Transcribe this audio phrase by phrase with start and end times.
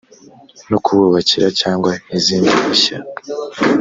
[0.69, 2.97] no kububakira cyangwa izindi mpushya